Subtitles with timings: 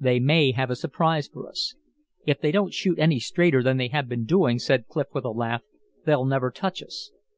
[0.00, 1.74] They may have a surprise for us."
[2.26, 5.28] "If they don't shoot any straighter than they have been doing," said Clif with a
[5.28, 5.64] laugh,
[6.06, 7.12] "they'll never touch us."